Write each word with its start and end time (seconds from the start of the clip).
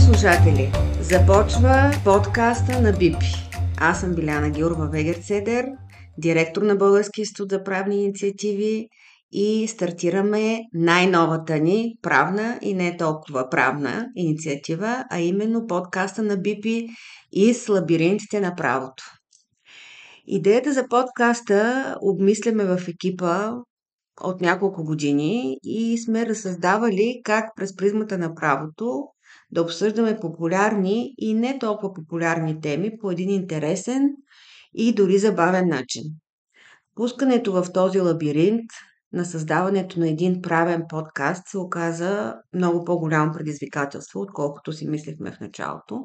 слушатели! 0.00 0.72
Започва 1.00 1.90
подкаста 2.04 2.80
на 2.80 2.92
БИПИ. 2.92 3.48
Аз 3.78 4.00
съм 4.00 4.14
Биляна 4.14 4.50
Георова 4.50 4.86
Вегерцедер, 4.86 5.66
директор 6.18 6.62
на 6.62 6.76
Български 6.76 7.20
институт 7.20 7.50
за 7.50 7.64
правни 7.64 7.96
инициативи 7.96 8.88
и 9.32 9.68
стартираме 9.68 10.60
най-новата 10.74 11.58
ни 11.58 11.94
правна 12.02 12.58
и 12.62 12.74
не 12.74 12.96
толкова 12.96 13.50
правна 13.50 14.06
инициатива, 14.16 15.04
а 15.10 15.20
именно 15.20 15.66
подкаста 15.66 16.22
на 16.22 16.36
БИПИ 16.36 16.86
и 17.32 17.54
с 17.54 17.68
лабиринтите 17.68 18.40
на 18.40 18.54
правото. 18.54 19.04
Идеята 20.26 20.72
за 20.72 20.88
подкаста 20.88 21.94
обмисляме 22.02 22.64
в 22.64 22.88
екипа 22.88 23.50
от 24.20 24.40
няколко 24.40 24.84
години 24.84 25.56
и 25.62 25.98
сме 25.98 26.26
разсъздавали 26.26 27.20
как 27.24 27.44
през 27.56 27.76
призмата 27.76 28.18
на 28.18 28.34
правото 28.34 29.13
да 29.50 29.62
обсъждаме 29.62 30.20
популярни 30.20 31.14
и 31.18 31.34
не 31.34 31.58
толкова 31.58 31.94
популярни 31.94 32.60
теми 32.60 32.98
по 32.98 33.10
един 33.10 33.30
интересен 33.30 34.10
и 34.74 34.94
дори 34.94 35.18
забавен 35.18 35.68
начин. 35.68 36.02
Пускането 36.94 37.52
в 37.52 37.72
този 37.72 38.00
лабиринт 38.00 38.70
на 39.12 39.24
създаването 39.24 40.00
на 40.00 40.08
един 40.08 40.42
правен 40.42 40.82
подкаст 40.88 41.42
се 41.46 41.58
оказа 41.58 42.34
много 42.54 42.84
по-голямо 42.84 43.32
предизвикателство, 43.32 44.20
отколкото 44.20 44.72
си 44.72 44.88
мислихме 44.88 45.32
в 45.32 45.40
началото. 45.40 46.04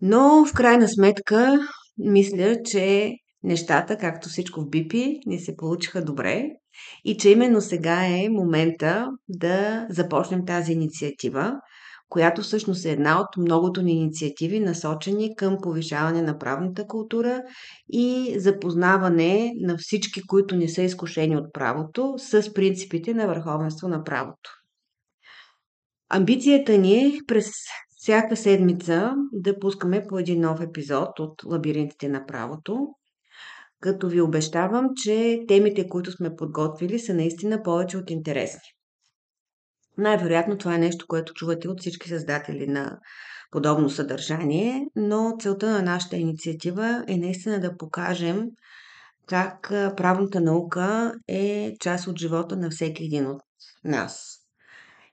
Но 0.00 0.44
в 0.44 0.52
крайна 0.52 0.88
сметка 0.88 1.58
мисля, 1.98 2.56
че 2.64 3.12
нещата, 3.42 3.96
както 3.96 4.28
всичко 4.28 4.60
в 4.60 4.68
Бипи, 4.68 5.18
ни 5.26 5.40
се 5.40 5.56
получиха 5.56 6.04
добре 6.04 6.44
и 7.04 7.16
че 7.16 7.30
именно 7.30 7.60
сега 7.60 8.06
е 8.06 8.28
момента 8.28 9.08
да 9.28 9.86
започнем 9.90 10.46
тази 10.46 10.72
инициатива, 10.72 11.52
която 12.12 12.42
всъщност 12.42 12.84
е 12.84 12.90
една 12.90 13.20
от 13.20 13.36
многото 13.36 13.82
ни 13.82 13.92
инициативи, 13.92 14.60
насочени 14.60 15.36
към 15.36 15.58
повишаване 15.62 16.22
на 16.22 16.38
правната 16.38 16.86
култура 16.86 17.42
и 17.92 18.34
запознаване 18.38 19.52
на 19.60 19.76
всички, 19.78 20.22
които 20.26 20.56
не 20.56 20.68
са 20.68 20.82
изкушени 20.82 21.36
от 21.36 21.52
правото, 21.52 22.14
с 22.18 22.54
принципите 22.54 23.14
на 23.14 23.26
върховенство 23.26 23.88
на 23.88 24.04
правото. 24.04 24.50
Амбицията 26.08 26.78
ни 26.78 26.94
е 26.94 27.18
през 27.26 27.50
всяка 27.96 28.36
седмица 28.36 29.12
да 29.32 29.58
пускаме 29.58 30.06
по 30.08 30.18
един 30.18 30.40
нов 30.40 30.60
епизод 30.60 31.18
от 31.18 31.44
Лабиринтите 31.44 32.08
на 32.08 32.26
правото, 32.26 32.88
като 33.80 34.08
ви 34.08 34.20
обещавам, 34.20 34.88
че 34.96 35.40
темите, 35.48 35.88
които 35.88 36.12
сме 36.12 36.36
подготвили, 36.36 36.98
са 36.98 37.14
наистина 37.14 37.62
повече 37.62 37.96
от 37.96 38.10
интересни. 38.10 38.81
Най-вероятно 39.98 40.58
това 40.58 40.74
е 40.74 40.78
нещо, 40.78 41.06
което 41.08 41.34
чувате 41.34 41.68
от 41.68 41.80
всички 41.80 42.08
създатели 42.08 42.66
на 42.66 42.98
подобно 43.50 43.90
съдържание, 43.90 44.86
но 44.96 45.36
целта 45.40 45.70
на 45.70 45.82
нашата 45.82 46.16
инициатива 46.16 47.04
е 47.08 47.16
наистина 47.16 47.60
да 47.60 47.76
покажем 47.76 48.50
как 49.26 49.68
правната 49.96 50.40
наука 50.40 51.14
е 51.28 51.74
част 51.80 52.06
от 52.06 52.18
живота 52.18 52.56
на 52.56 52.70
всеки 52.70 53.04
един 53.04 53.26
от 53.26 53.42
нас. 53.84 54.38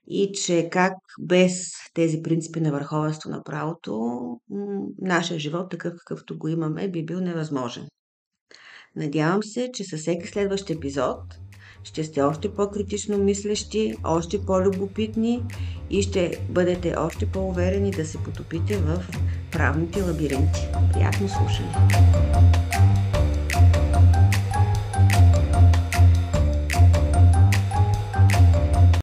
И 0.06 0.32
че 0.32 0.68
как 0.72 0.92
без 1.20 1.72
тези 1.94 2.22
принципи 2.22 2.60
на 2.60 2.72
върховенство 2.72 3.30
на 3.30 3.42
правото, 3.42 4.20
нашия 4.98 5.38
живот, 5.38 5.70
такъв 5.70 5.92
какъвто 5.98 6.38
го 6.38 6.48
имаме, 6.48 6.90
би 6.90 7.04
бил 7.04 7.20
невъзможен. 7.20 7.88
Надявам 8.96 9.42
се, 9.42 9.70
че 9.72 9.84
със 9.84 10.00
всеки 10.00 10.26
следващ 10.26 10.70
епизод 10.70 11.18
ще 11.84 12.04
сте 12.04 12.22
още 12.22 12.54
по-критично 12.54 13.18
мислещи, 13.18 13.94
още 14.04 14.46
по-любопитни 14.46 15.42
и 15.90 16.02
ще 16.02 16.40
бъдете 16.48 16.94
още 16.98 17.26
по-уверени 17.26 17.90
да 17.90 18.06
се 18.06 18.18
потопите 18.18 18.76
в 18.76 19.04
правните 19.52 20.02
лабиринти. 20.02 20.60
Приятно 20.92 21.28
слушане! 21.28 21.74